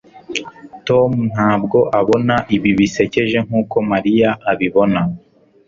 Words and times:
tom 0.87 1.11
ntabwo 1.31 1.77
abona 1.99 2.35
ibi 2.55 2.71
bisekeje 2.79 3.37
nkuko 3.45 3.75
mariya 3.91 4.29
abibona 4.51 5.01